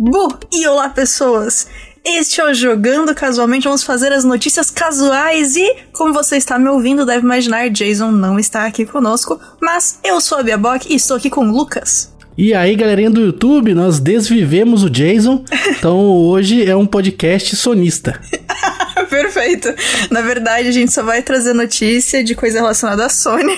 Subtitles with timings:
[0.00, 0.28] Bu!
[0.52, 1.66] E olá, pessoas!
[2.04, 6.68] Este é o Jogando Casualmente, vamos fazer as notícias casuais e, como você está me
[6.68, 11.16] ouvindo, deve imaginar, Jason não está aqui conosco, mas eu sou a Biabock e estou
[11.16, 12.14] aqui com o Lucas.
[12.36, 15.44] E aí, galerinha do YouTube, nós desvivemos o Jason,
[15.76, 18.20] então hoje é um podcast sonista.
[19.10, 19.74] Perfeito.
[20.12, 23.56] Na verdade, a gente só vai trazer notícia de coisa relacionada à Sony.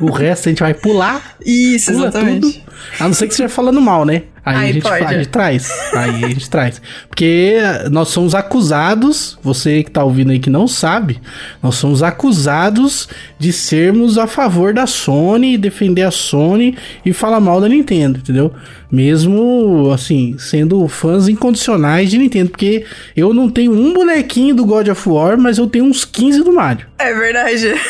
[0.00, 1.36] O resto a gente vai pular.
[1.44, 2.40] Isso, pula exatamente.
[2.40, 2.72] tudo.
[2.98, 4.24] A não ser que esteja falando mal, né?
[4.44, 5.70] Aí, Aí a, gente, a gente traz.
[5.94, 6.82] Aí a gente traz.
[7.08, 7.58] Porque
[7.92, 11.20] nós somos acusados, você que tá ouvindo aí que não sabe,
[11.62, 17.60] nós somos acusados de sermos a favor da Sony, defender a Sony e falar mal
[17.60, 18.52] da Nintendo, entendeu?
[18.90, 22.50] Mesmo, assim, sendo fãs incondicionais de Nintendo.
[22.50, 22.84] Porque
[23.16, 26.52] eu não tenho um bonequinho do God of War, mas eu tenho uns 15 do
[26.52, 26.86] Mario.
[26.98, 27.74] É verdade.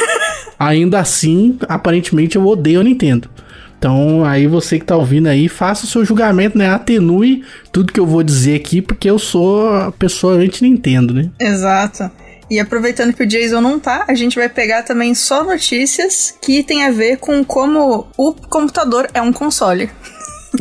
[0.63, 3.29] Ainda assim, aparentemente eu odeio a Nintendo.
[3.77, 6.71] Então, aí você que tá ouvindo aí, faça o seu julgamento, né?
[6.71, 11.31] Atenue tudo que eu vou dizer aqui, porque eu sou a pessoa anti-Nintendo, né?
[11.41, 12.09] Exato.
[12.49, 16.63] E aproveitando que o Jason não tá, a gente vai pegar também só notícias que
[16.63, 19.91] tem a ver com como o computador é um console.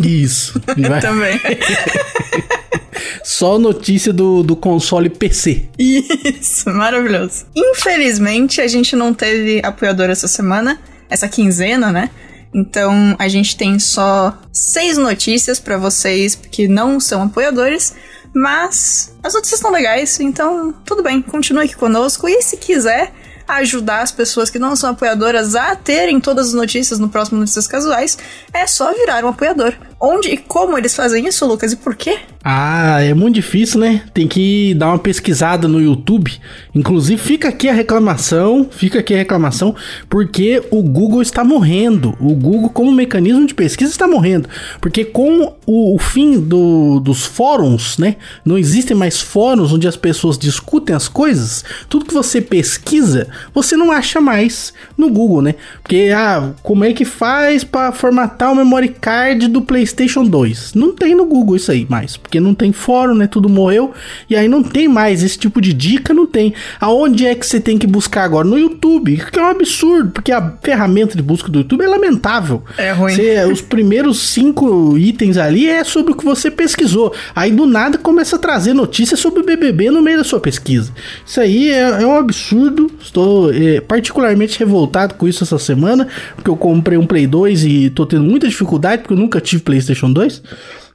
[0.01, 0.59] Isso.
[1.01, 1.39] Também.
[3.23, 5.69] Só notícia do, do console PC.
[5.77, 7.45] Isso, maravilhoso.
[7.55, 12.09] Infelizmente, a gente não teve apoiador essa semana, essa quinzena, né?
[12.53, 17.95] Então, a gente tem só seis notícias pra vocês que não são apoiadores,
[18.33, 22.27] mas as notícias estão legais, então tudo bem, continue aqui conosco.
[22.27, 23.13] E se quiser
[23.47, 27.67] ajudar as pessoas que não são apoiadoras a terem todas as notícias no próximo Notícias
[27.67, 28.17] Casuais,
[28.53, 29.73] é só virar um apoiador.
[29.99, 32.19] Onde e como eles fazem isso, Lucas, e por quê?
[32.43, 34.01] Ah, é muito difícil, né?
[34.15, 36.31] Tem que dar uma pesquisada no YouTube.
[36.73, 39.75] Inclusive, fica aqui a reclamação, fica aqui a reclamação,
[40.09, 42.15] porque o Google está morrendo.
[42.19, 44.49] O Google, como mecanismo de pesquisa, está morrendo.
[44.79, 48.15] Porque com o, o fim do- dos fóruns, né?
[48.43, 51.63] Não existem mais fóruns onde as pessoas discutem as coisas.
[51.87, 55.53] Tudo que você pesquisa, você não acha mais no Google, né?
[55.83, 60.73] Porque, ah, como é que faz para formatar o memory card do PlayStation 2?
[60.73, 63.27] Não tem no Google isso aí mais, porque não tem fórum, né?
[63.27, 63.91] Tudo morreu
[64.29, 66.53] e aí não tem mais esse tipo de dica, não tem.
[66.79, 68.47] Aonde é que você tem que buscar agora?
[68.47, 72.63] No YouTube, que é um absurdo, porque a ferramenta de busca do YouTube é lamentável.
[72.77, 73.13] É ruim.
[73.13, 77.13] Você- os primeiros cinco itens ali é sobre o que você pesquisou.
[77.35, 80.93] Aí do nada começa a trazer notícias sobre o BBB no meio da sua pesquisa.
[81.25, 82.89] Isso aí é, é um absurdo.
[83.03, 87.89] Estou é, particularmente revoltado com isso essa semana, porque eu comprei um Play 2 e
[87.89, 90.41] tô tendo muita dificuldade, porque eu nunca tive PlayStation 2.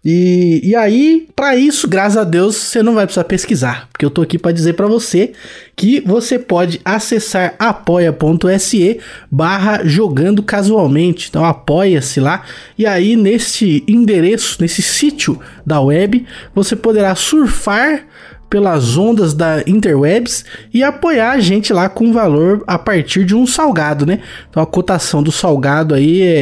[0.09, 4.11] E, e aí, pra isso, graças a Deus, você não vai precisar pesquisar, porque eu
[4.11, 5.33] tô aqui pra dizer pra você
[5.75, 11.27] que você pode acessar apoia.se barra jogando casualmente.
[11.29, 12.45] Então apoia-se lá
[12.79, 16.25] e aí neste endereço, nesse sítio da web,
[16.55, 18.07] você poderá surfar
[18.57, 23.47] pelas ondas da interwebs e apoiar a gente lá com valor a partir de um
[23.47, 24.21] salgado, né?
[24.49, 26.39] Então a cotação do salgado aí é,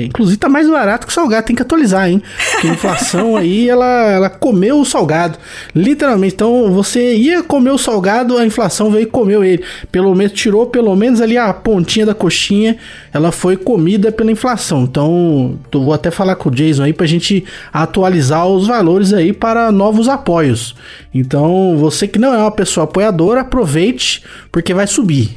[0.00, 2.22] é- inclusive tá mais barato que o salgado, tem que atualizar, hein?
[2.52, 5.36] Porque a inflação aí ela, ela comeu o salgado,
[5.74, 6.32] literalmente.
[6.34, 9.62] Então você ia comer o salgado, a inflação veio e comeu ele.
[9.92, 12.78] Pelo menos tirou pelo menos ali a pontinha da coxinha,
[13.12, 14.84] ela foi comida pela inflação.
[14.84, 19.30] Então, eu vou até falar com o Jason aí pra gente atualizar os valores aí
[19.30, 20.74] para novos apoios.
[21.12, 25.36] Então, você que não é uma pessoa apoiadora, aproveite, porque vai subir.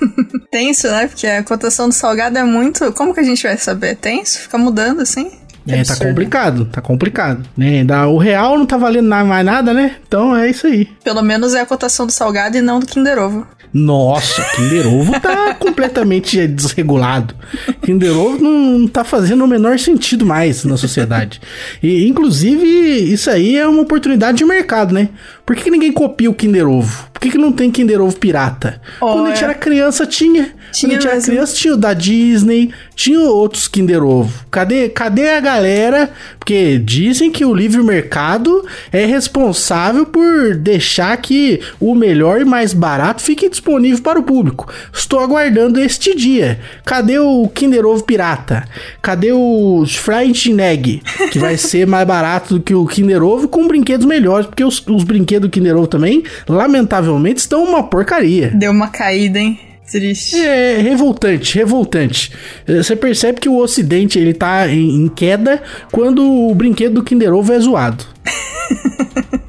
[0.50, 1.06] Tenso, né?
[1.06, 2.92] Porque a cotação do salgado é muito.
[2.92, 3.96] Como que a gente vai saber?
[3.96, 4.40] Tenso?
[4.40, 5.30] Fica mudando assim?
[5.66, 7.48] Que É, tá complicado, tá complicado.
[7.56, 7.84] Né?
[8.06, 9.96] O real não tá valendo mais nada, né?
[10.06, 10.86] Então é isso aí.
[11.02, 13.46] Pelo menos é a cotação do salgado e não do Kinder Ovo.
[13.72, 17.34] Nossa, Kinder Ovo tá completamente desregulado.
[17.82, 21.40] Kinder Ovo não tá fazendo o menor sentido mais na sociedade.
[21.82, 25.10] E, inclusive, isso aí é uma oportunidade de mercado, né?
[25.44, 27.08] Por que, que ninguém copia o Kinder Ovo?
[27.12, 28.80] Por que, que não tem Kinder Ovo pirata?
[28.98, 29.52] Quando a gente Olha.
[29.52, 30.54] era criança, tinha.
[30.72, 31.30] Tinha Quando a gente era mesmo.
[31.32, 34.32] criança, tinha o da Disney, tinha outros Kinder Ovo.
[34.50, 36.10] Cadê, cadê a galera?
[36.38, 42.72] Porque dizem que o livre mercado é responsável por deixar que o melhor e mais
[42.72, 44.72] barato fique disponível para o público.
[44.92, 46.58] Estou aguardando este dia.
[46.84, 48.64] Cadê o Kinder Ovo pirata?
[49.02, 51.02] Cadê o Fried Egg?
[51.30, 54.82] Que vai ser mais barato do que o Kinder Ovo com brinquedos melhores, porque os,
[54.86, 58.50] os brinquedos do Kinder Ovo também, lamentavelmente, estão uma porcaria.
[58.54, 59.65] Deu uma caída, hein?
[59.90, 60.36] Triste.
[60.36, 62.32] É revoltante, revoltante.
[62.66, 65.62] Eh, Você percebe que o Ocidente ele tá em, em queda
[65.92, 68.04] quando o brinquedo do Kinder Ovo é zoado.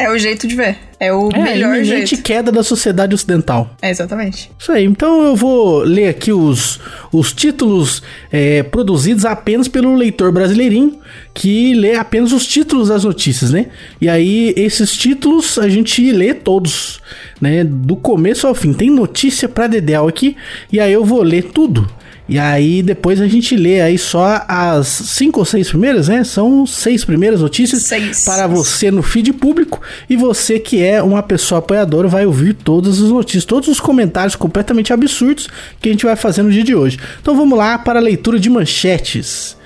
[0.00, 0.78] É o jeito de ver.
[1.00, 2.22] É o É a melhor iminente jeito.
[2.22, 3.74] queda da sociedade ocidental.
[3.82, 4.48] É, exatamente.
[4.56, 6.78] Isso aí, então eu vou ler aqui os,
[7.12, 8.00] os títulos
[8.30, 11.00] é, produzidos apenas pelo leitor brasileirinho,
[11.34, 13.66] que lê apenas os títulos das notícias, né?
[14.00, 17.00] E aí, esses títulos a gente lê todos,
[17.40, 17.64] né?
[17.64, 18.72] Do começo ao fim.
[18.72, 20.36] Tem notícia pra Dedel aqui,
[20.72, 21.88] e aí eu vou ler tudo.
[22.28, 26.22] E aí depois a gente lê aí só as cinco ou seis primeiras, né?
[26.24, 28.24] São seis primeiras notícias Seis.
[28.24, 29.80] para você no feed público
[30.10, 34.36] e você que é uma pessoa apoiadora vai ouvir todas as notícias, todos os comentários
[34.36, 35.48] completamente absurdos
[35.80, 36.98] que a gente vai fazer no dia de hoje.
[37.22, 39.56] Então vamos lá para a leitura de manchetes.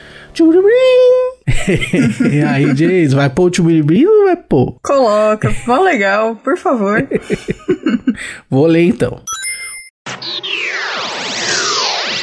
[2.33, 4.77] e aí, Jays, vai pôr o tchubiribrim ou vai pôr?
[4.83, 5.55] Coloca.
[5.67, 7.07] Mó legal, por favor.
[8.49, 9.21] Vou ler então.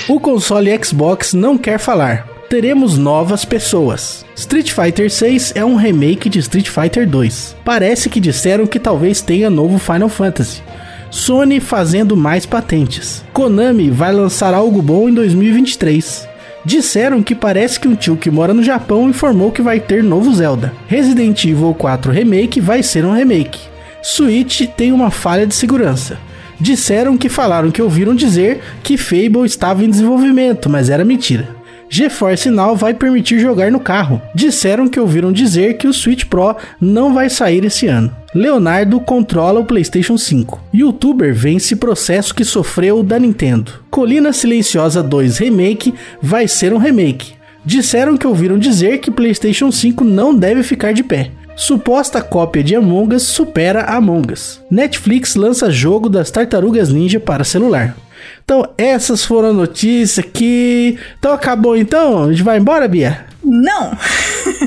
[0.08, 2.28] O console Xbox não quer falar.
[2.50, 4.26] Teremos novas pessoas.
[4.36, 7.56] Street Fighter 6 é um remake de Street Fighter 2.
[7.64, 10.64] Parece que disseram que talvez tenha novo Final Fantasy.
[11.12, 13.24] Sony fazendo mais patentes.
[13.34, 16.29] Konami vai lançar algo bom em 2023.
[16.66, 20.34] Disseram que parece que um tio que mora no Japão informou que vai ter novo
[20.34, 20.74] Zelda.
[20.88, 23.60] Resident Evil 4 Remake vai ser um remake.
[24.04, 26.20] Switch tem uma falha de segurança.
[26.60, 31.59] Disseram que falaram que ouviram dizer que Fable estava em desenvolvimento, mas era mentira.
[31.90, 34.22] GeForce Now vai permitir jogar no carro.
[34.36, 38.16] Disseram que ouviram dizer que o Switch Pro não vai sair esse ano.
[38.34, 40.62] Leonardo controla o PlayStation 5.
[40.72, 43.72] Youtuber vence processo que sofreu da Nintendo.
[43.90, 47.34] Colina Silenciosa 2 Remake vai ser um remake.
[47.66, 51.32] Disseram que ouviram dizer que PlayStation 5 não deve ficar de pé.
[51.56, 54.62] Suposta cópia de Among Us supera Among Us.
[54.72, 57.98] Netflix lança jogo das Tartarugas Ninja para celular.
[58.44, 60.98] Então, essas foram as notícias que.
[61.18, 62.24] Então, acabou então?
[62.24, 63.30] A gente vai embora, Bia?
[63.44, 63.98] Não!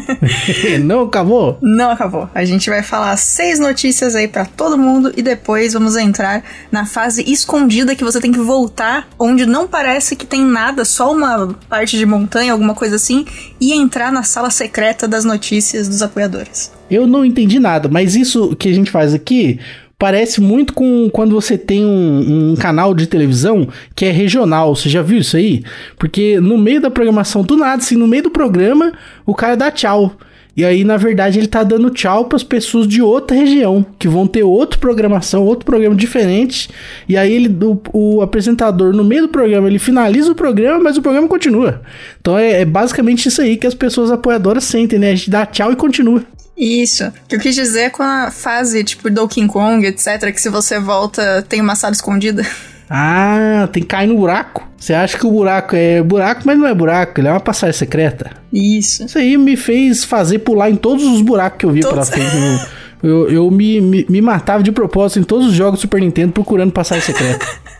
[0.82, 1.58] Não acabou?
[1.60, 2.28] Não acabou.
[2.34, 6.86] A gente vai falar seis notícias aí pra todo mundo e depois vamos entrar na
[6.86, 11.54] fase escondida que você tem que voltar, onde não parece que tem nada, só uma
[11.68, 13.26] parte de montanha, alguma coisa assim,
[13.60, 16.72] e entrar na sala secreta das notícias dos apoiadores.
[16.90, 19.58] Eu não entendi nada, mas isso que a gente faz aqui
[20.02, 24.74] parece muito com quando você tem um, um, canal de televisão que é regional.
[24.74, 25.62] Você já viu isso aí?
[25.96, 28.92] Porque no meio da programação, do nada, assim, no meio do programa,
[29.24, 30.16] o cara dá tchau.
[30.56, 34.08] E aí, na verdade, ele tá dando tchau para as pessoas de outra região, que
[34.08, 36.68] vão ter outra programação, outro programa diferente.
[37.08, 40.96] E aí ele, o, o apresentador, no meio do programa, ele finaliza o programa, mas
[40.96, 41.80] o programa continua.
[42.20, 45.12] Então é, é basicamente isso aí que as pessoas apoiadoras sentem, né?
[45.12, 46.24] A gente dá tchau e continua.
[46.56, 47.06] Isso.
[47.06, 50.78] O que eu quis dizer com a fase, tipo, Donkey Kong, etc., que se você
[50.78, 52.42] volta, tem uma sala escondida.
[52.94, 54.68] Ah, tem que cair no buraco.
[54.76, 57.72] Você acha que o buraco é buraco, mas não é buraco, ele é uma passagem
[57.72, 58.32] secreta.
[58.52, 59.06] Isso.
[59.06, 62.10] Isso aí me fez fazer pular em todos os buracos que eu via Todos.
[62.10, 62.68] pela frente.
[63.02, 66.02] Eu, eu, eu me, me, me matava de propósito em todos os jogos do Super
[66.02, 67.46] Nintendo procurando passagem secreta.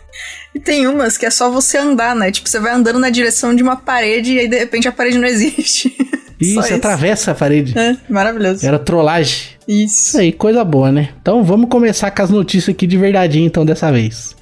[0.53, 2.31] E tem umas que é só você andar, né?
[2.31, 5.17] Tipo, você vai andando na direção de uma parede e aí de repente a parede
[5.17, 5.95] não existe.
[6.39, 7.77] Isso, Só atravessa a parede.
[7.77, 8.65] É, maravilhoso.
[8.65, 9.53] Era trollagem.
[9.67, 10.17] Isso Isso.
[10.17, 11.09] aí, coisa boa, né?
[11.21, 14.35] Então vamos começar com as notícias aqui de verdadeinho, então, dessa vez.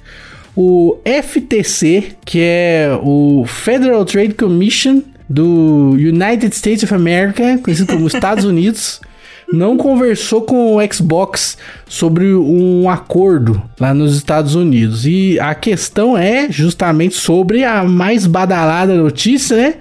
[0.56, 8.06] O FTC, que é o Federal Trade Commission do United States of America, conhecido como
[8.06, 9.00] Estados Unidos,
[9.52, 15.06] não conversou com o Xbox sobre um acordo lá nos Estados Unidos.
[15.06, 19.74] E a questão é justamente sobre a mais badalada notícia, né?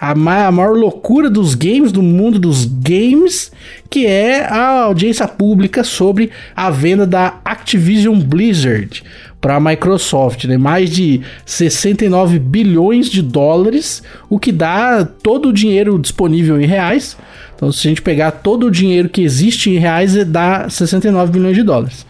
[0.00, 3.52] A, ma a maior loucura dos games, do mundo dos games,
[3.90, 9.02] que é a audiência pública sobre a venda da Activision Blizzard
[9.40, 10.56] para a Microsoft, né?
[10.56, 17.16] Mais de 69 bilhões de dólares, o que dá todo o dinheiro disponível em reais.
[17.54, 21.56] Então, se a gente pegar todo o dinheiro que existe em reais, dá 69 bilhões
[21.56, 22.06] de dólares.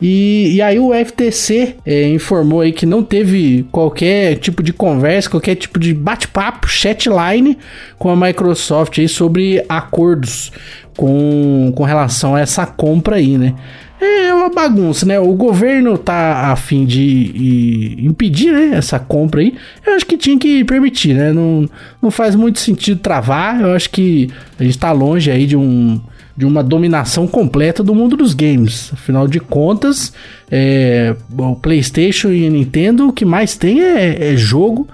[0.00, 5.28] E, e aí o FTC é, informou aí que não teve qualquer tipo de conversa,
[5.28, 7.58] qualquer tipo de bate-papo, chatline
[7.98, 10.50] com a Microsoft aí sobre acordos
[10.96, 13.54] com, com relação a essa compra aí, né?
[14.00, 15.20] É uma bagunça, né?
[15.20, 19.54] O governo tá a fim de, de impedir né, essa compra aí.
[19.86, 21.32] Eu acho que tinha que permitir, né?
[21.32, 21.68] Não,
[22.00, 23.60] não faz muito sentido travar.
[23.60, 26.00] Eu acho que a gente tá longe aí de um
[26.36, 28.90] de uma dominação completa do mundo dos games.
[28.94, 30.10] Afinal de contas,
[30.50, 34.88] é, o PlayStation e a Nintendo o que mais tem é, é jogo.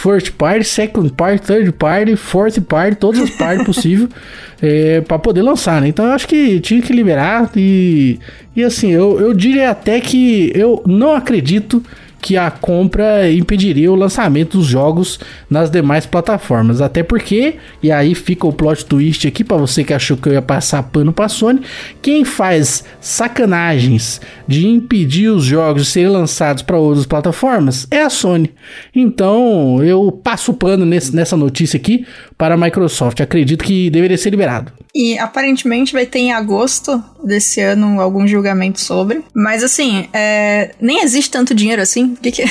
[0.00, 4.08] First party, second party, third party, fourth party, todas as partes possíveis
[4.62, 5.88] é, para poder lançar, né?
[5.88, 8.20] Então eu acho que tinha que liberar e,
[8.54, 11.82] e assim, eu, eu diria até que eu não acredito
[12.20, 16.80] que a compra impediria o lançamento dos jogos nas demais plataformas.
[16.80, 20.32] Até porque, e aí fica o plot twist aqui para você que achou que eu
[20.32, 21.60] ia passar pano para Sony,
[22.02, 28.10] quem faz sacanagens de impedir os jogos de serem lançados para outras plataformas é a
[28.10, 28.50] Sony.
[28.94, 32.06] Então, eu passo pano nesse, nessa notícia aqui
[32.38, 33.20] para a Microsoft.
[33.20, 34.72] Acredito que deveria ser liberado.
[34.94, 39.22] E aparentemente vai ter em agosto desse ano algum julgamento sobre.
[39.34, 40.70] Mas assim, é...
[40.80, 42.12] nem existe tanto dinheiro assim.
[42.12, 42.44] O que, que...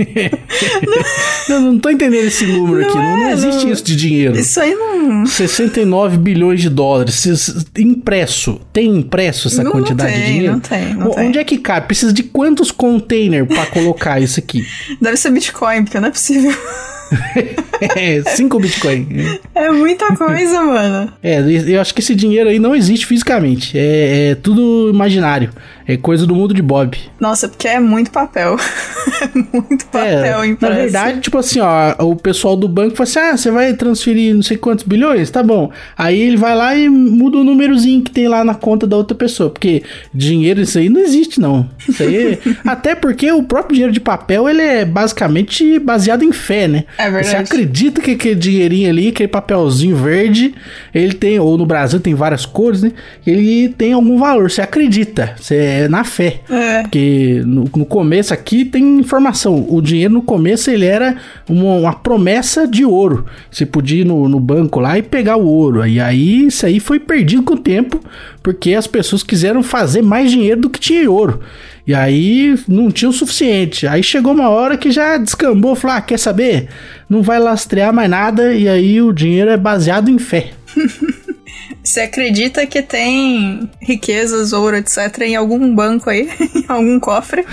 [1.48, 2.98] não, não tô entendendo esse número não aqui.
[2.98, 3.72] É, não, não, existe não...
[3.72, 4.38] isso de dinheiro.
[4.38, 5.26] Isso aí não.
[5.26, 7.26] 69 bilhões de dólares.
[7.76, 8.60] Impresso.
[8.72, 10.52] Tem impresso essa não, quantidade tem, de dinheiro?
[10.52, 10.94] Não tem.
[10.94, 11.40] Não Onde tem.
[11.40, 11.86] é que cabe?
[11.86, 14.64] Precisa de quantos containers para colocar isso aqui?
[15.00, 16.52] Deve ser Bitcoin, porque não é possível.
[17.96, 19.08] é, 5 Bitcoin.
[19.54, 21.12] É muita coisa, mano.
[21.22, 23.78] É, eu acho que esse dinheiro aí não existe fisicamente.
[23.78, 25.50] É, é tudo imaginário.
[25.90, 26.96] É coisa do mundo de Bob.
[27.18, 28.56] Nossa, porque é muito papel.
[29.52, 30.72] muito papel é, impresso.
[30.72, 34.32] Na verdade, tipo assim, ó, o pessoal do banco fala assim: ah, você vai transferir
[34.32, 35.32] não sei quantos bilhões?
[35.32, 35.72] Tá bom.
[35.98, 39.16] Aí ele vai lá e muda o númerozinho que tem lá na conta da outra
[39.16, 39.50] pessoa.
[39.50, 39.82] Porque
[40.14, 41.68] dinheiro, isso aí não existe, não.
[41.88, 42.38] Isso aí.
[42.64, 46.84] até porque o próprio dinheiro de papel, ele é basicamente baseado em fé, né?
[46.98, 47.26] É verdade.
[47.26, 50.54] Você acredita que aquele dinheirinho ali, aquele papelzinho verde,
[50.94, 52.92] ele tem, ou no Brasil tem várias cores, né?
[53.26, 54.48] Ele tem algum valor.
[54.48, 55.34] Você acredita.
[55.36, 56.40] Você é na fé.
[56.50, 56.82] É.
[56.82, 59.66] Porque no, no, começo aqui tem informação.
[59.68, 61.16] O dinheiro no começo ele era
[61.48, 63.24] uma, uma promessa de ouro.
[63.50, 65.86] Você podia ir no, no, banco lá e pegar o ouro.
[65.86, 68.00] E aí isso aí foi perdido com o tempo,
[68.42, 71.40] porque as pessoas quiseram fazer mais dinheiro do que tinha ouro.
[71.86, 73.86] E aí não tinha o suficiente.
[73.86, 76.68] Aí chegou uma hora que já descambou, falou: ah, quer saber?
[77.08, 78.54] Não vai lastrear mais nada.
[78.54, 80.50] E aí o dinheiro é baseado em fé.
[81.90, 87.44] Você acredita que tem riquezas, ouro, etc., em algum banco aí, em algum cofre.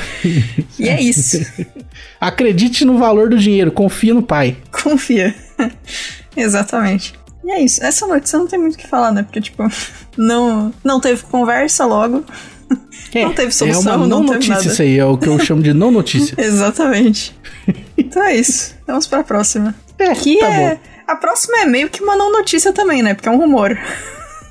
[0.78, 1.40] e é isso.
[2.22, 4.56] Acredite no valor do dinheiro, confia no pai.
[4.72, 5.34] Confia.
[6.38, 7.16] Exatamente.
[7.44, 7.84] E é isso.
[7.84, 9.24] Essa notícia não tem muito o que falar, né?
[9.24, 9.68] Porque, tipo,
[10.16, 12.24] não, não teve conversa logo.
[13.12, 14.68] É, não teve solução, é uma não, não notícia nada.
[14.68, 16.36] isso aí, é o que eu chamo de não notícia.
[16.38, 17.36] Exatamente.
[17.98, 18.76] Então é isso.
[18.86, 19.74] Vamos pra próxima.
[19.98, 20.76] É, que tá é...
[20.76, 20.82] bom.
[21.08, 23.16] A próxima é meio que uma não notícia também, né?
[23.16, 23.76] Porque é um rumor.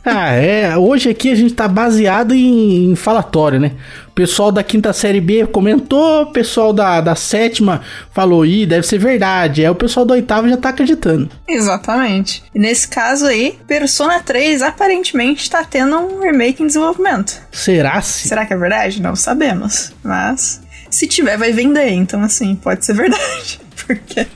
[0.06, 0.76] Ah, é.
[0.76, 3.72] Hoje aqui a gente tá baseado em, em falatório, né?
[4.06, 7.82] O pessoal da quinta série B comentou, o pessoal da, da sétima
[8.12, 9.64] falou, ih, deve ser verdade.
[9.64, 11.28] É o pessoal da oitava já tá acreditando.
[11.48, 12.44] Exatamente.
[12.54, 17.42] E nesse caso aí, Persona 3 aparentemente tá tendo um remake em desenvolvimento.
[17.50, 18.28] Será se?
[18.28, 19.02] Será que é verdade?
[19.02, 19.92] Não sabemos.
[20.04, 21.90] Mas se tiver, vai vender.
[21.90, 23.65] Então, assim, pode ser verdade.
[23.86, 24.26] Porque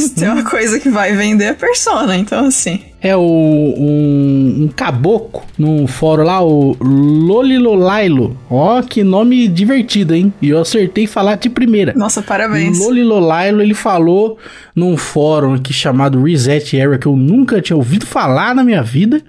[0.00, 2.82] se tem uma coisa que vai vender é Persona, então assim.
[3.00, 8.36] É o um, um caboclo num fórum lá, o Lolilolailo.
[8.50, 10.32] Ó, que nome divertido, hein?
[10.42, 11.94] E eu acertei falar de primeira.
[11.96, 12.78] Nossa, parabéns.
[12.78, 14.36] Lolilolailo, ele falou
[14.74, 19.22] num fórum aqui chamado Reset Area, que eu nunca tinha ouvido falar na minha vida.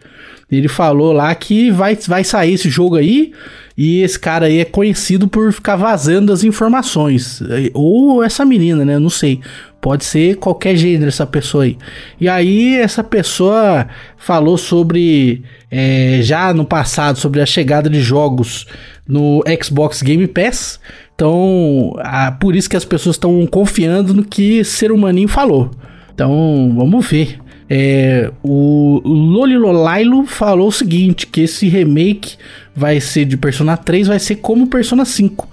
[0.51, 3.31] Ele falou lá que vai, vai sair esse jogo aí.
[3.77, 7.41] E esse cara aí é conhecido por ficar vazando as informações.
[7.73, 8.99] Ou essa menina, né?
[8.99, 9.39] Não sei.
[9.79, 11.77] Pode ser qualquer gênero essa pessoa aí.
[12.19, 15.41] E aí essa pessoa falou sobre
[15.71, 18.67] é, já no passado sobre a chegada de jogos
[19.07, 20.79] no Xbox Game Pass.
[21.15, 25.71] Então, a, por isso que as pessoas estão confiando no que ser humaninho falou.
[26.13, 27.39] Então, vamos ver.
[27.73, 32.35] É, o Lolilolailo falou o seguinte: que esse remake
[32.75, 35.47] vai ser de Persona 3, vai ser como Persona 5,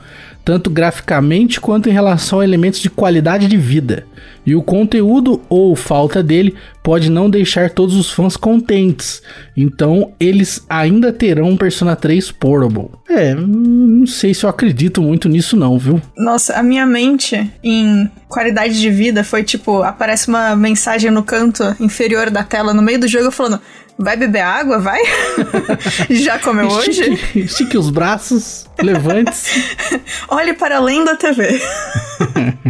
[0.49, 4.07] tanto graficamente quanto em relação a elementos de qualidade de vida.
[4.47, 9.21] E o conteúdo ou falta dele pode não deixar todos os fãs contentes.
[9.55, 12.89] Então eles ainda terão um Persona 3 Portable.
[13.11, 16.01] É, não sei se eu acredito muito nisso não, viu?
[16.17, 21.77] Nossa, a minha mente em qualidade de vida foi tipo, aparece uma mensagem no canto
[21.79, 23.61] inferior da tela no meio do jogo falando
[23.99, 24.79] Vai beber água?
[24.79, 25.01] Vai?
[26.09, 27.21] Já comeu estique, hoje?
[27.35, 29.77] Estique os braços, levante-se.
[30.31, 31.61] Olhe para além da TV.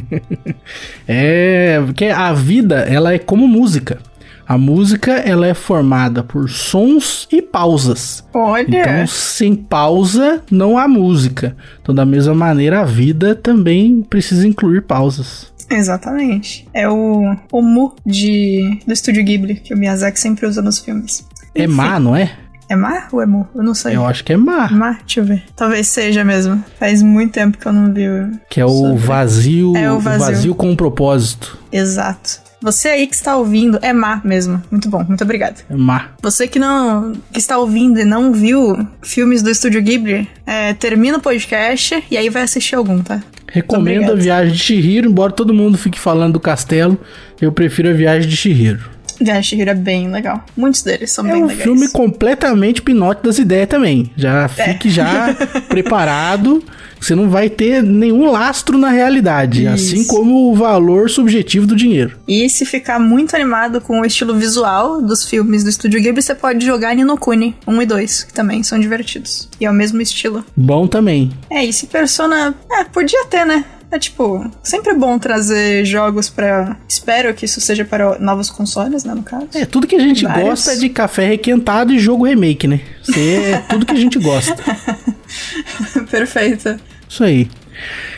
[1.07, 3.99] é, porque a vida, ela é como música.
[4.47, 8.25] A música, ela é formada por sons e pausas.
[8.33, 8.81] Olha!
[8.81, 11.55] Então, sem pausa, não há música.
[11.83, 15.53] Então, da mesma maneira, a vida também precisa incluir pausas.
[15.71, 16.67] Exatamente.
[16.73, 21.27] É o, Mu de, do estúdio Ghibli, que o Miyazaki sempre usa nos filmes.
[21.55, 22.33] É má, não é?
[22.71, 23.47] É Mar ou é Mu?
[23.55, 23.97] Eu não sei.
[23.97, 24.69] Eu acho que é má.
[24.71, 24.99] Mar?
[24.99, 25.43] Deixa eu ver.
[25.57, 26.63] Talvez seja mesmo.
[26.79, 28.07] Faz muito tempo que eu não vi.
[28.09, 28.99] o- Que é o sobre.
[28.99, 30.27] vazio, É o o vazio.
[30.27, 31.59] vazio com um propósito.
[31.73, 32.47] Exato.
[32.61, 34.61] Você aí que está ouvindo, é Mar mesmo.
[34.71, 35.55] Muito bom, muito obrigada.
[35.71, 36.09] É má.
[36.21, 41.17] Você que não que está ouvindo e não viu filmes do estúdio Ghibli, é, termina
[41.19, 43.23] o podcast e aí vai assistir algum, tá?
[43.51, 46.99] Recomendo a viagem de Shihiro, embora todo mundo fique falando do castelo,
[47.41, 48.91] eu prefiro a viagem de Shihiro.
[49.21, 50.45] Viagem de Shihiro é bem legal.
[50.57, 51.63] Muitos deles são é bem um legais.
[51.63, 54.11] filme completamente pinote das ideias também.
[54.17, 54.91] Já fique é.
[54.91, 55.37] já
[55.69, 56.63] preparado.
[57.01, 59.75] Você não vai ter nenhum lastro na realidade, Isso.
[59.75, 62.17] assim como o valor subjetivo do dinheiro.
[62.27, 66.35] E se ficar muito animado com o estilo visual dos filmes do Estúdio Ghibli, você
[66.35, 69.49] pode jogar Ninokuni 1 e 2, que também são divertidos.
[69.61, 70.45] E é o mesmo estilo.
[70.57, 71.31] Bom também.
[71.51, 72.55] É, e se Persona...
[72.71, 73.65] É, podia ter, né?
[73.91, 76.77] É tipo, sempre bom trazer jogos para.
[76.87, 79.49] Espero que isso seja para novos consoles, né, no caso.
[79.55, 80.47] É, tudo que a gente Vários.
[80.47, 82.81] gosta é de café requentado e jogo remake, né?
[83.03, 84.57] Isso é tudo que a gente gosta.
[86.11, 86.79] Perfeito.
[87.09, 87.49] Isso aí.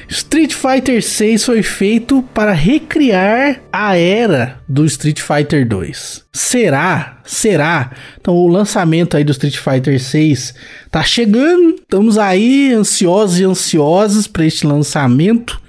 [0.09, 6.25] Street Fighter 6 foi feito para recriar a era do Street Fighter 2.
[6.33, 7.19] Será?
[7.25, 7.93] Será?
[8.21, 10.55] Então o lançamento aí do Street Fighter 6
[10.91, 11.77] tá chegando.
[11.77, 15.61] Estamos aí ansiosos e ansiosos para este lançamento.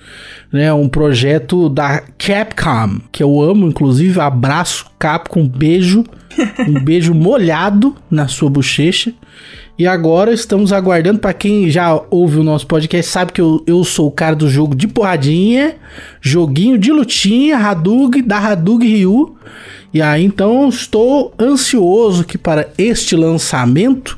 [0.51, 6.03] Né, um projeto da Capcom, que eu amo, inclusive, abraço Capcom, beijo,
[6.67, 9.13] um beijo molhado na sua bochecha.
[9.77, 13.83] E agora estamos aguardando, para quem já ouve o nosso podcast, sabe que eu, eu
[13.83, 15.75] sou o cara do jogo de porradinha,
[16.19, 19.35] joguinho de lutinha, Hadug, da Hadug Ryu.
[19.93, 24.17] E aí então estou ansioso que para este lançamento,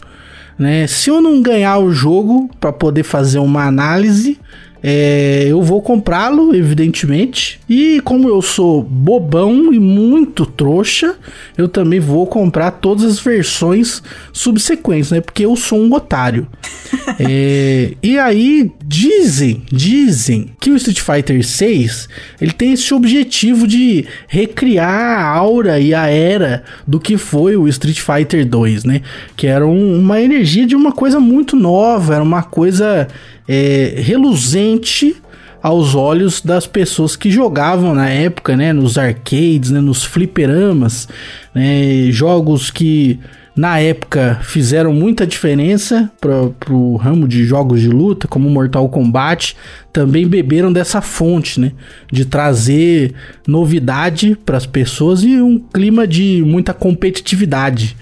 [0.57, 0.85] né?
[0.85, 4.39] Se eu não ganhar o jogo para poder fazer uma análise,
[4.85, 7.57] é, eu vou comprá-lo, evidentemente.
[7.69, 11.15] E como eu sou bobão e muito trouxa,
[11.57, 15.21] eu também vou comprar todas as versões subsequentes, né?
[15.21, 16.45] Porque eu sou um otário.
[17.17, 22.09] é, e aí dizem, dizem que o Street Fighter 6
[22.41, 27.69] ele tem esse objetivo de recriar a aura e a era do que foi o
[27.69, 29.01] Street Fighter 2, né?
[29.37, 33.07] Que era um, uma energia de uma coisa muito nova, era uma coisa
[33.47, 35.15] é, reluzente
[35.61, 41.07] aos olhos das pessoas que jogavam na época, né, nos arcades, né, nos fliperamas,
[41.55, 43.17] né, jogos que
[43.55, 49.55] na época fizeram muita diferença para o ramo de jogos de luta, como Mortal Kombat,
[49.91, 51.71] também beberam dessa fonte, né,
[52.11, 53.13] de trazer
[53.47, 57.95] novidade para as pessoas e um clima de muita competitividade.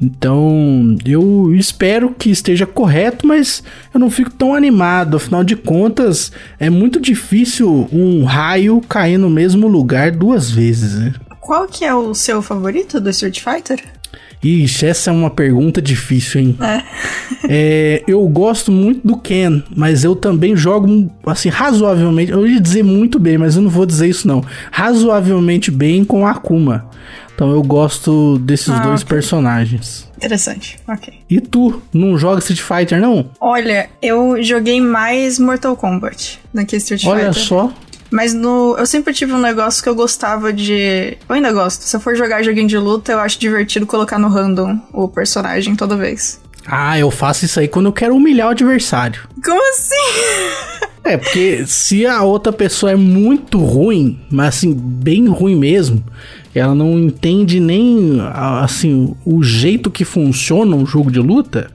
[0.00, 5.16] Então, eu espero que esteja correto, mas eu não fico tão animado.
[5.16, 11.14] Afinal de contas, é muito difícil um raio cair no mesmo lugar duas vezes, né?
[11.40, 13.82] Qual que é o seu favorito do Street Fighter?
[14.42, 16.56] Ixi, essa é uma pergunta difícil, hein?
[16.60, 16.82] É.
[17.48, 22.30] é, eu gosto muito do Ken, mas eu também jogo, assim, razoavelmente.
[22.30, 24.44] Eu ia dizer muito bem, mas eu não vou dizer isso, não.
[24.70, 26.88] Razoavelmente bem com Akuma.
[27.38, 29.14] Então eu gosto desses ah, dois okay.
[29.14, 30.10] personagens.
[30.16, 31.20] Interessante, ok.
[31.30, 33.30] E tu, não joga Street Fighter, não?
[33.40, 37.36] Olha, eu joguei mais Mortal Kombat do que Street Olha Fighter.
[37.36, 37.72] Olha só.
[38.10, 41.16] Mas no, eu sempre tive um negócio que eu gostava de.
[41.28, 41.82] Eu ainda gosto.
[41.82, 45.76] Se eu for jogar joguinho de luta, eu acho divertido colocar no random o personagem
[45.76, 46.40] toda vez.
[46.66, 49.28] Ah, eu faço isso aí quando eu quero humilhar o adversário.
[49.44, 50.88] Como assim?
[51.04, 56.04] É, porque se a outra pessoa é muito ruim, mas assim, bem ruim mesmo,
[56.54, 58.18] ela não entende nem
[58.62, 61.70] assim o jeito que funciona um jogo de luta.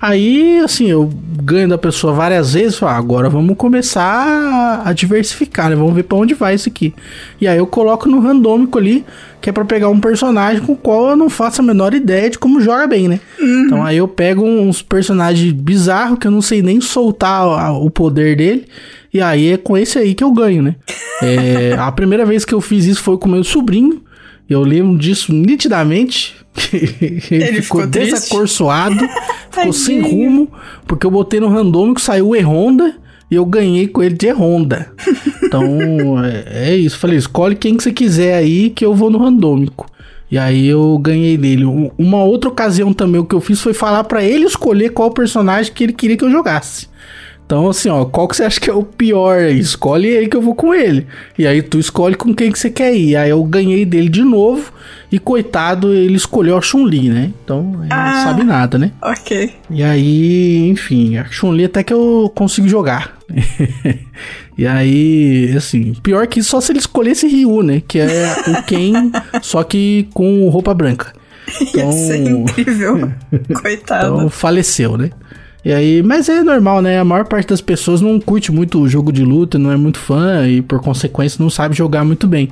[0.00, 1.10] Aí, assim, eu
[1.42, 5.76] ganho da pessoa várias vezes, falo, ah, agora vamos começar a diversificar, né?
[5.76, 6.94] Vamos ver para onde vai isso aqui.
[7.40, 9.02] E aí eu coloco no randômico ali,
[9.40, 12.28] que é para pegar um personagem com o qual eu não faço a menor ideia
[12.28, 13.18] de como joga bem, né?
[13.40, 13.64] Uhum.
[13.64, 18.36] Então aí eu pego uns personagens bizarros que eu não sei nem soltar o poder
[18.36, 18.66] dele.
[19.10, 20.76] E aí é com esse aí que eu ganho, né?
[21.22, 24.02] É, a primeira vez que eu fiz isso foi com meu sobrinho.
[24.48, 26.34] Eu lembro disso nitidamente.
[26.72, 29.08] ele, ele ficou, ficou desacorçoado,
[29.50, 30.48] ficou sem rumo,
[30.86, 32.94] porque eu botei no randômico, saiu o E-Honda
[33.30, 34.92] e eu ganhei com ele de E-Honda.
[35.44, 36.98] Então é, é, isso.
[36.98, 39.88] Falei, escolhe quem que você quiser aí que eu vou no randômico.
[40.28, 41.64] E aí eu ganhei dele.
[41.96, 45.72] Uma outra ocasião também o que eu fiz foi falar para ele escolher qual personagem
[45.72, 46.88] que ele queria que eu jogasse.
[47.46, 49.42] Então, assim, ó, qual que você acha que é o pior?
[49.42, 51.06] Escolhe ele que eu vou com ele.
[51.38, 53.16] E aí tu escolhe com quem que você quer ir.
[53.16, 54.72] Aí eu ganhei dele de novo.
[55.12, 57.30] E coitado, ele escolheu a Chun-Li, né?
[57.44, 58.92] Então, ele ah, não sabe nada, né?
[59.00, 59.52] Ok.
[59.70, 63.16] E aí, enfim, a Chun-Li até que eu consigo jogar.
[64.58, 67.82] e aí, assim, pior que só se ele escolhesse Ryu, né?
[67.86, 71.12] Que é o Ken, só que com roupa branca.
[71.60, 73.12] Então, Ia ser incrível.
[73.62, 74.16] Coitado.
[74.16, 75.10] Então, faleceu, né?
[75.64, 76.98] E aí, mas é normal, né?
[76.98, 79.98] A maior parte das pessoas não curte muito o jogo de luta, não é muito
[79.98, 82.50] fã e por consequência não sabe jogar muito bem.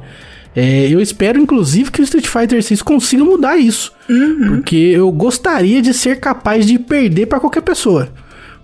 [0.57, 3.93] É, eu espero, inclusive, que o Street Fighter 6 consiga mudar isso.
[4.09, 4.49] Uhum.
[4.49, 8.09] Porque eu gostaria de ser capaz de perder para qualquer pessoa.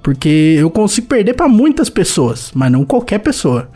[0.03, 3.69] Porque eu consigo perder para muitas pessoas, mas não qualquer pessoa.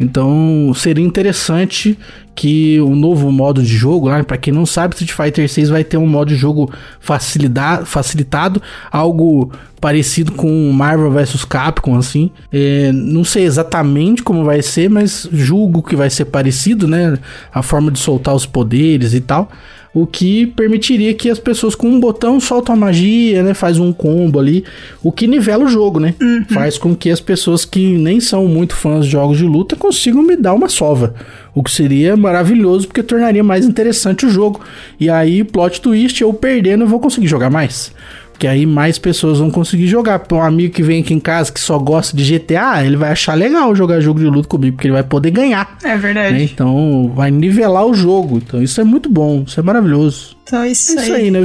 [0.00, 1.98] Então seria interessante
[2.34, 5.84] que o novo modo de jogo, lá, para quem não sabe, Street Fighter 6 vai
[5.84, 12.30] ter um modo de jogo facilitado, algo parecido com Marvel vs Capcom, assim.
[12.50, 17.18] É, não sei exatamente como vai ser, mas julgo que vai ser parecido, né?
[17.52, 19.50] A forma de soltar os poderes e tal
[19.92, 23.54] o que permitiria que as pessoas com um botão soltam a magia, né?
[23.54, 24.64] Faz um combo ali,
[25.02, 26.14] o que nivela o jogo, né?
[26.20, 26.44] Uhum.
[26.48, 30.22] Faz com que as pessoas que nem são muito fãs de jogos de luta consigam
[30.22, 31.14] me dar uma sova.
[31.52, 34.60] O que seria maravilhoso porque tornaria mais interessante o jogo.
[34.98, 37.92] E aí, plot twist, eu perdendo, eu vou conseguir jogar mais.
[38.40, 40.18] Que aí mais pessoas vão conseguir jogar.
[40.20, 43.10] Para um amigo que vem aqui em casa que só gosta de GTA, ele vai
[43.10, 45.76] achar legal jogar jogo de luta comigo, porque ele vai poder ganhar.
[45.84, 46.38] É verdade.
[46.38, 46.44] Né?
[46.44, 48.38] Então vai nivelar o jogo.
[48.38, 50.38] Então isso é muito bom, isso é maravilhoso.
[50.44, 51.22] Então isso, é isso aí.
[51.24, 51.44] aí, né?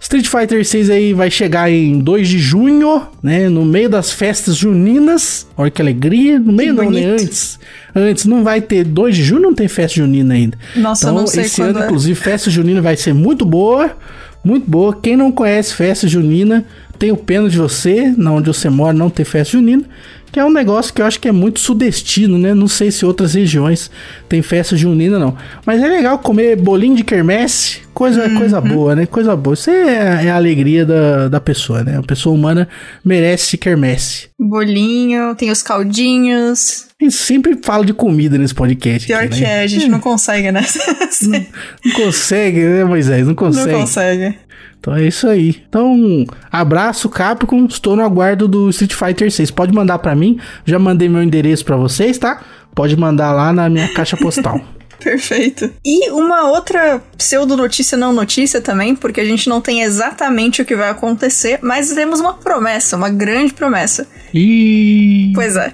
[0.00, 3.48] Street Fighter 6 aí vai chegar em 2 de junho, né?
[3.48, 5.46] No meio das festas juninas.
[5.56, 6.38] Olha que alegria.
[6.38, 7.06] No meio que não, né?
[7.06, 7.58] Antes.
[7.94, 10.58] Antes não vai ter 2 de junho, não tem festa junina ainda.
[10.76, 11.86] Nossa, então, não sei esse ano, é.
[11.86, 13.96] inclusive, festa junina vai ser muito boa
[14.44, 14.94] muito boa.
[14.94, 16.64] Quem não conhece festa junina,
[16.98, 19.84] tenho pena de você, na onde você mora não tem festa junina,
[20.30, 22.52] que é um negócio que eu acho que é muito sudestino, né?
[22.52, 23.90] Não sei se outras regiões
[24.28, 28.36] tem festa junina não, mas é legal comer bolinho de quermesse, coisa uhum.
[28.36, 29.06] coisa boa, né?
[29.06, 29.54] Coisa boa.
[29.54, 31.98] Isso é, é, a alegria da, da pessoa, né?
[31.98, 32.68] A pessoa humana
[33.04, 34.28] merece quermesse.
[34.38, 36.87] Bolinho, tem os caldinhos.
[37.00, 39.06] A gente sempre fala de comida nesse podcast.
[39.06, 39.60] Pior aqui, que né?
[39.60, 40.66] é, a gente não consegue, né?
[41.22, 41.46] não,
[41.84, 43.24] não consegue, né, Moisés?
[43.24, 43.70] Não consegue.
[43.70, 44.38] Não consegue.
[44.80, 45.62] Então é isso aí.
[45.68, 49.52] Então, abraço Capcom, estou no aguardo do Street Fighter 6.
[49.52, 52.42] Pode mandar para mim, já mandei meu endereço para vocês, tá?
[52.74, 54.60] Pode mandar lá na minha caixa postal.
[54.98, 55.70] Perfeito.
[55.84, 60.64] E uma outra pseudo notícia não notícia também, porque a gente não tem exatamente o
[60.64, 64.08] que vai acontecer, mas temos uma promessa, uma grande promessa.
[64.34, 65.72] E Pois é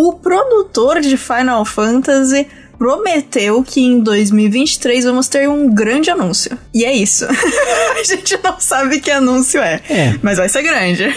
[0.00, 2.46] o produtor de Final Fantasy
[2.78, 6.56] prometeu que em 2023 vamos ter um grande anúncio.
[6.72, 7.26] E é isso.
[7.26, 10.14] a gente não sabe que anúncio é, é.
[10.22, 11.12] mas vai ser grande.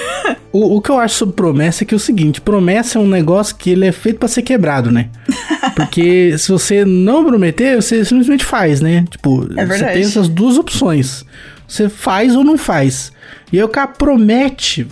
[0.51, 3.07] o, o, que eu acho sobre promessa é que é o seguinte: promessa é um
[3.07, 5.09] negócio que ele é feito para ser quebrado, né?
[5.77, 9.05] Porque se você não prometer, você simplesmente faz, né?
[9.11, 11.23] Tipo, é você tem essas duas opções.
[11.67, 13.11] Você faz ou não faz.
[13.51, 14.87] E aí o cara promete.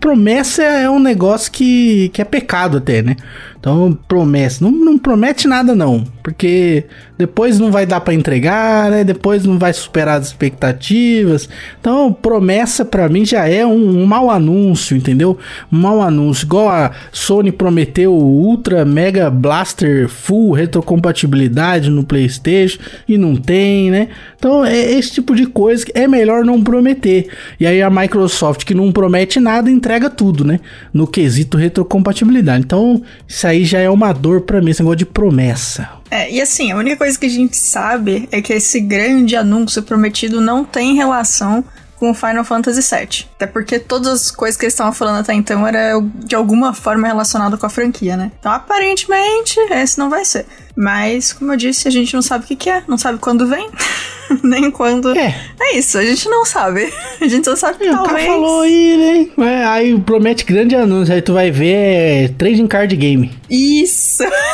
[0.00, 3.16] Promessa é um negócio que, que é pecado até, né?
[3.60, 4.64] Então, promessa.
[4.64, 6.02] Não, não promete nada, não.
[6.22, 6.86] Porque
[7.18, 9.04] depois não vai dar para entregar, né?
[9.04, 11.46] Depois não vai superar as expectativas.
[11.78, 15.36] Então, promessa para mim já é um, um mau anúncio, entendeu?
[15.70, 16.46] Um mau anúncio.
[16.46, 24.08] Igual a Sony prometeu Ultra Mega Blaster Full retrocompatibilidade no PlayStation e não tem, né?
[24.38, 27.28] Então, é esse tipo de coisa que é melhor não prometer.
[27.60, 30.60] E aí a Microsoft, que não promete nada, entrega tudo, né?
[30.92, 32.64] No quesito retrocompatibilidade.
[32.64, 35.88] Então, isso aí já é uma dor para mim, esse negócio de promessa.
[36.10, 39.82] É, e assim, a única coisa que a gente sabe é que esse grande anúncio
[39.82, 41.64] prometido não tem relação
[42.00, 43.26] com o Final Fantasy VII.
[43.36, 47.06] Até porque todas as coisas que eles estavam falando até então era de alguma forma
[47.06, 48.32] relacionado com a franquia, né?
[48.40, 50.46] Então, aparentemente, esse não vai ser.
[50.74, 53.46] Mas, como eu disse, a gente não sabe o que, que é, não sabe quando
[53.46, 53.68] vem,
[54.42, 55.14] nem quando.
[55.16, 55.36] É.
[55.60, 56.90] É isso, a gente não sabe.
[57.20, 58.12] A gente só sabe que é, talvez.
[58.12, 59.46] O cara falou aí, né?
[59.46, 63.30] É, aí promete grande anúncio, aí tu vai ver é, trading card game.
[63.50, 64.24] Isso!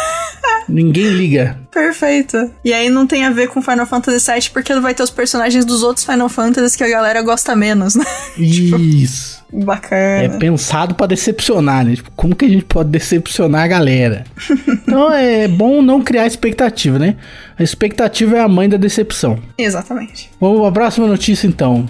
[0.68, 1.58] Ninguém liga.
[1.70, 2.50] Perfeito.
[2.64, 5.10] E aí não tem a ver com Final Fantasy VII porque não vai ter os
[5.10, 8.04] personagens dos outros Final Fantasies que a galera gosta menos, né?
[8.36, 9.44] Tipo, Isso.
[9.46, 10.22] tipo, bacana.
[10.22, 11.96] É pensado para decepcionar, né?
[11.96, 14.24] Tipo, como que a gente pode decepcionar a galera?
[14.68, 17.16] então é bom não criar expectativa, né?
[17.58, 19.38] A expectativa é a mãe da decepção.
[19.56, 20.30] Exatamente.
[20.40, 21.88] Vamos para a próxima notícia então.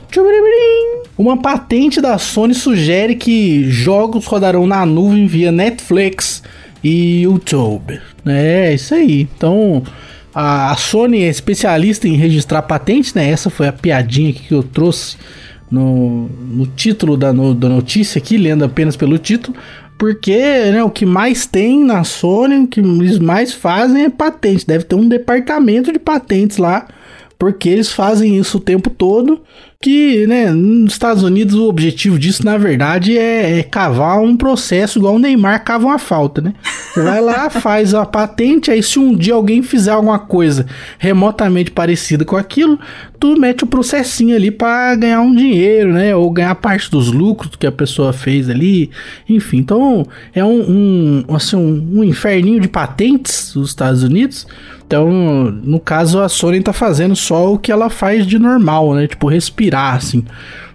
[1.18, 6.42] Uma patente da Sony sugere que jogos rodarão na nuvem via Netflix
[6.86, 8.00] e YouTube.
[8.24, 9.28] É, isso aí.
[9.36, 9.82] Então,
[10.32, 13.28] a Sony é especialista em registrar patentes, né?
[13.28, 15.16] Essa foi a piadinha que eu trouxe
[15.68, 19.56] no, no título da, no, da notícia aqui, lendo apenas pelo título.
[19.98, 20.36] Porque
[20.70, 24.64] né, o que mais tem na Sony, o que eles mais fazem é patente.
[24.64, 26.86] Deve ter um departamento de patentes lá,
[27.38, 29.42] porque eles fazem isso o tempo todo
[29.80, 34.98] que, né, nos Estados Unidos o objetivo disso, na verdade, é, é, cavar um processo
[34.98, 36.54] igual o Neymar cava uma falta, né?
[36.92, 40.66] Você vai lá, faz a patente, aí se um dia alguém fizer alguma coisa
[40.98, 42.80] remotamente parecida com aquilo,
[43.20, 46.16] tu mete o processinho ali para ganhar um dinheiro, né?
[46.16, 48.90] Ou ganhar parte dos lucros que a pessoa fez ali,
[49.28, 49.58] enfim.
[49.58, 54.46] Então, é um, um assim, um, um inferninho de patentes dos Estados Unidos,
[54.86, 59.08] Então, no caso, a Sony tá fazendo só o que ela faz de normal, né?
[59.08, 60.24] Tipo, respirar, assim.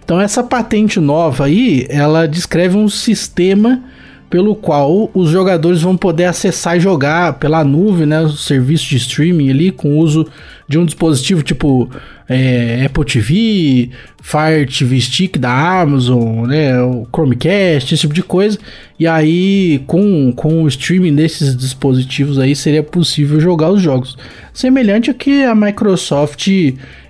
[0.04, 3.82] Então, essa patente nova aí, ela descreve um sistema
[4.32, 8.96] pelo qual os jogadores vão poder acessar e jogar pela nuvem, né, o serviço de
[8.96, 10.26] streaming ali com o uso
[10.66, 11.90] de um dispositivo tipo
[12.26, 13.90] é, Apple TV,
[14.22, 18.58] Fire TV Stick da Amazon, né, o Chromecast, esse tipo de coisa.
[18.98, 24.16] E aí com, com o streaming desses dispositivos aí seria possível jogar os jogos,
[24.54, 26.48] semelhante ao que a Microsoft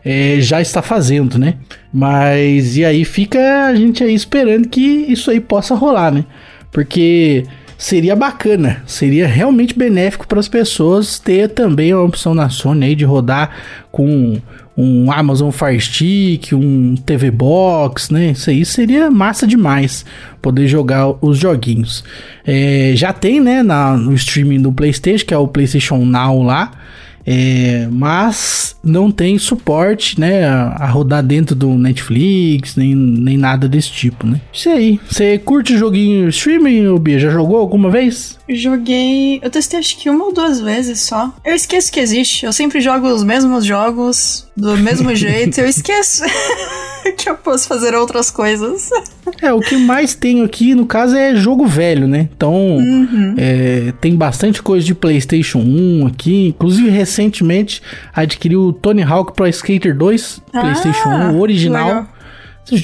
[0.04, 1.54] é, já está fazendo, né?
[1.94, 6.24] Mas e aí fica a gente aí esperando que isso aí possa rolar, né?
[6.72, 7.44] Porque
[7.78, 12.94] seria bacana, seria realmente benéfico para as pessoas ter também a opção na Sony aí
[12.94, 13.50] de rodar
[13.90, 14.40] com
[14.76, 18.30] um Amazon Fire Stick, um TV Box, né?
[18.30, 20.04] Isso aí seria massa demais
[20.40, 22.02] poder jogar os joguinhos.
[22.46, 26.70] É, já tem, né, na, no streaming do PlayStation, que é o PlayStation Now lá.
[27.26, 33.68] É, mas não tem suporte, né, a, a, rodar dentro do Netflix, nem, nem nada
[33.68, 34.40] desse tipo, né?
[34.52, 35.00] Isso aí.
[35.08, 37.18] Você curte joguinho streaming, Bia?
[37.18, 38.38] Já jogou alguma vez?
[38.56, 39.40] Joguei.
[39.42, 41.32] Eu testei acho que uma ou duas vezes só.
[41.44, 42.44] Eu esqueço que existe.
[42.46, 45.58] Eu sempre jogo os mesmos jogos do mesmo jeito.
[45.58, 46.22] Eu esqueço
[47.16, 48.90] que eu posso fazer outras coisas.
[49.40, 52.28] É, o que mais tenho aqui, no caso, é jogo velho, né?
[52.36, 53.34] Então, uhum.
[53.36, 56.48] é, tem bastante coisa de PlayStation 1 aqui.
[56.48, 57.82] Inclusive, recentemente
[58.14, 61.88] adquiri o Tony Hawk Pro Skater 2, ah, PlayStation 1 original.
[61.88, 62.08] Legal.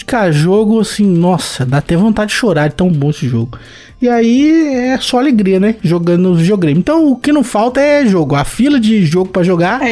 [0.07, 3.59] Cara, jogo assim, nossa, dá até vontade de chorar de tão bom esse jogo.
[4.01, 5.75] E aí é só alegria, né?
[5.83, 6.79] Jogando no videogame.
[6.79, 8.37] Então o que não falta é jogo.
[8.37, 9.91] A fila de jogo para jogar é.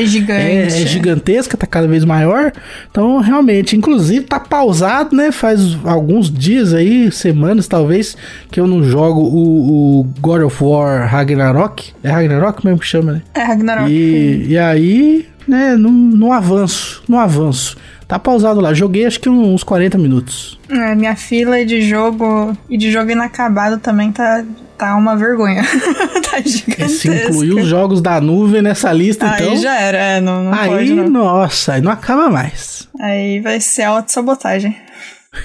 [0.79, 2.53] É, é, gigantesca, tá cada vez maior.
[2.89, 5.33] Então realmente, inclusive tá pausado, né?
[5.33, 8.17] Faz alguns dias aí, semanas talvez,
[8.51, 11.93] que eu não jogo o, o God of War Ragnarok.
[12.03, 13.23] É Ragnarok mesmo que chama, né?
[13.35, 13.91] É Ragnarok.
[13.91, 17.77] E, e aí, né, no avanço, no avanço.
[18.07, 18.73] Tá pausado lá.
[18.73, 20.59] Joguei acho que uns 40 minutos.
[20.69, 24.45] É, minha fila de jogo e de jogo inacabado também tá,
[24.79, 25.63] tá uma vergonha.
[26.31, 26.89] tá gigantesca.
[26.89, 29.53] Se incluir os jogos da nuvem nessa lista, aí então.
[29.53, 31.09] Aí já era, é, não, não aí, pode, não.
[31.09, 32.89] nossa, aí não acaba mais.
[33.01, 34.77] Aí vai ser auto-sabotagem.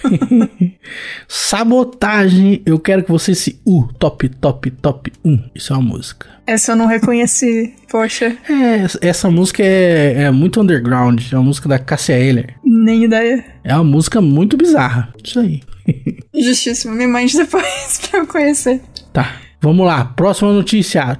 [1.27, 3.60] Sabotagem, eu quero que você se.
[3.65, 5.39] Uh, top, top, top 1.
[5.56, 6.27] Isso é uma música.
[6.45, 8.36] Essa eu não reconheci, poxa.
[8.49, 11.21] É, essa música é, é muito underground.
[11.32, 12.56] É uma música da Cassia Eller.
[12.63, 13.45] Nem ideia.
[13.63, 15.13] É uma música muito bizarra.
[15.23, 15.62] Isso aí.
[16.34, 18.82] Justíssimo, me mande depois pra eu conhecer.
[19.13, 20.06] Tá, vamos lá.
[20.06, 21.15] Próxima notícia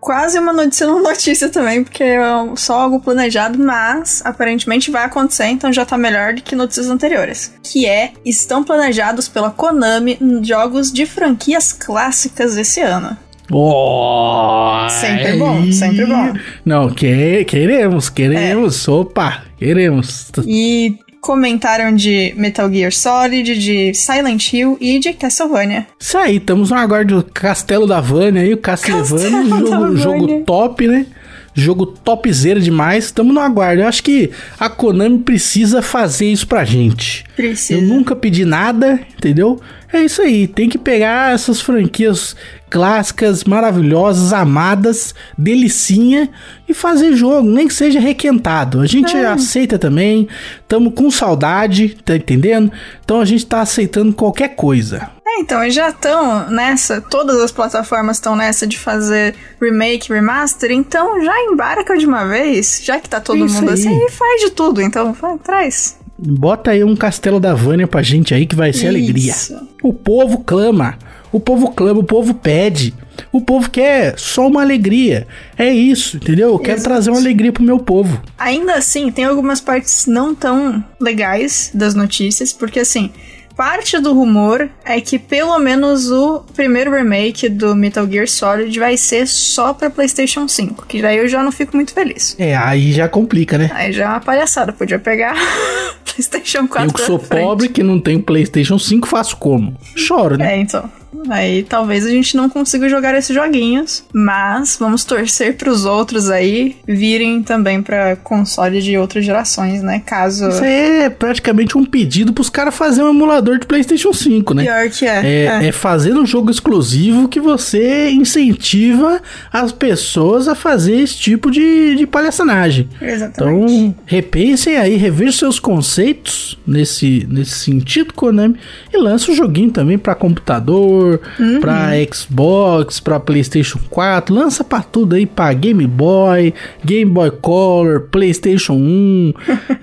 [0.00, 2.18] quase uma notícia não notícia também, porque é
[2.56, 7.54] só algo planejado, mas aparentemente vai acontecer, então já tá melhor do que notícias anteriores.
[7.62, 13.16] Que é, estão planejados pela Konami jogos de franquias clássicas esse ano.
[13.50, 16.34] Oh, sempre bom, sempre bom.
[16.64, 18.86] Não, que, queremos, queremos.
[18.86, 18.90] É.
[18.90, 20.30] Opa, queremos.
[20.46, 25.86] E comentaram de Metal Gear Solid, de Silent Hill e de Castlevania.
[25.98, 30.86] Isso aí, estamos no aguardo do Castelo da Vânia aí, o Castlevania, jogo, jogo top,
[30.86, 31.06] né?
[31.54, 33.82] Jogo topzera demais, estamos no aguardo.
[33.82, 37.24] Eu acho que a Konami precisa fazer isso pra gente.
[37.34, 37.80] Precisa.
[37.80, 39.60] Eu nunca pedi nada, entendeu?
[39.90, 42.36] É isso aí, tem que pegar essas franquias
[42.68, 46.28] clássicas, maravilhosas, amadas, delicinha
[46.68, 48.80] e fazer jogo, nem que seja requentado.
[48.80, 49.26] A gente é.
[49.26, 50.28] aceita também,
[50.66, 52.70] tamo com saudade, tá entendendo?
[53.02, 55.10] Então a gente tá aceitando qualquer coisa.
[55.26, 61.22] É, então, já estão nessa, todas as plataformas estão nessa de fazer remake, remaster, então
[61.22, 63.74] já embarca de uma vez, já que tá todo é mundo aí.
[63.74, 65.97] assim, e faz de tudo, então vai, traz.
[66.18, 68.88] Bota aí um castelo da Vânia pra gente aí que vai ser Isso.
[68.88, 69.34] alegria.
[69.82, 70.98] O povo clama.
[71.30, 72.94] O povo clama, o povo pede.
[73.30, 75.26] O povo quer só uma alegria.
[75.56, 76.48] É isso, entendeu?
[76.48, 76.88] Eu quero Exato.
[76.90, 78.20] trazer uma alegria pro meu povo.
[78.38, 83.10] Ainda assim, tem algumas partes não tão legais das notícias, porque assim,
[83.58, 88.96] parte do rumor é que pelo menos o primeiro remake do Metal Gear Solid vai
[88.96, 92.36] ser só pra PlayStation 5, que daí eu já não fico muito feliz.
[92.38, 93.68] É, aí já complica, né?
[93.74, 95.34] Aí já é uma palhaçada, podia pegar
[96.06, 96.88] PlayStation 4.
[96.88, 99.76] Eu que sou pobre, que não tenho PlayStation 5, faço como?
[99.96, 100.54] Choro, né?
[100.54, 100.88] É, então.
[101.28, 106.30] Aí talvez a gente não consiga jogar esses joguinhos, mas vamos torcer para os outros
[106.30, 110.02] aí virem também para console de outras gerações, né?
[110.04, 110.48] Caso.
[110.48, 114.64] Isso é praticamente um pedido para os caras fazer um emulador de PlayStation 5, né?
[114.64, 115.26] Pior que é.
[115.26, 115.66] É, é.
[115.68, 119.20] é fazer um jogo exclusivo que você incentiva
[119.52, 122.88] as pessoas a fazer esse tipo de, de palhaçanagem.
[123.00, 123.72] Exatamente.
[123.72, 128.56] Então, repensem aí, revejam seus conceitos nesse, nesse sentido, Konami,
[128.92, 131.60] e lança o joguinho também para computador uhum.
[131.60, 136.54] pra Xbox, pra PlayStation 4, lança pra tudo aí, pra Game Boy,
[136.84, 139.32] Game Boy Color, PlayStation 1,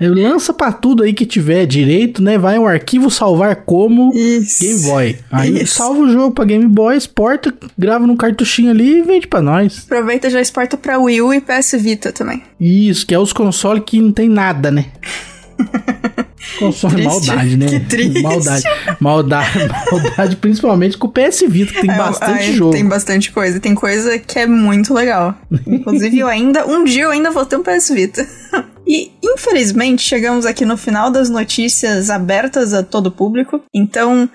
[0.00, 2.38] lança pra tudo aí que tiver direito, né?
[2.38, 4.64] Vai um arquivo salvar como Isso.
[4.64, 5.16] Game Boy.
[5.30, 5.74] Aí Isso.
[5.74, 9.84] salva o jogo pra Game Boy, exporta, grava num cartuchinho ali e vende pra nós.
[9.84, 12.42] Aproveita e já exporta pra Wii U e PS Vita também.
[12.60, 14.86] Isso, que é os consoles que não tem nada, né?
[16.58, 17.66] Consome maldade, né?
[17.66, 18.22] Que triste.
[18.22, 18.64] Maldade.
[19.00, 19.58] Maldade,
[19.92, 22.72] maldade principalmente com o PS Vita, que tem é, bastante jogo.
[22.72, 23.60] Tem bastante coisa.
[23.60, 25.34] Tem coisa que é muito legal.
[25.66, 26.66] Inclusive, eu ainda.
[26.66, 28.26] Um dia eu ainda vou ter um PS Vita.
[28.88, 33.60] E, infelizmente, chegamos aqui no final das notícias abertas a todo público.
[33.74, 34.30] Então,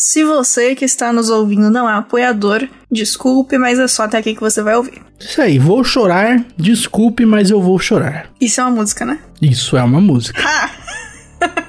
[0.00, 4.32] se você que está nos ouvindo não é apoiador, desculpe, mas é só até aqui
[4.32, 5.02] que você vai ouvir.
[5.18, 8.30] Isso aí, vou chorar, desculpe, mas eu vou chorar.
[8.40, 9.18] Isso é uma música, né?
[9.42, 10.40] Isso é uma música.
[10.40, 10.70] Ha!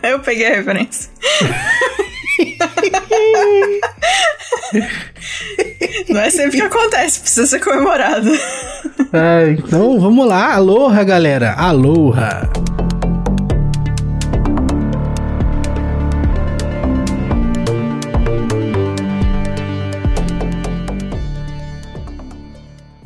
[0.09, 1.09] eu peguei a referência.
[6.07, 8.29] Não é sempre que acontece, precisa ser comemorado.
[9.11, 12.47] É, então vamos lá, aloha galera, aloha.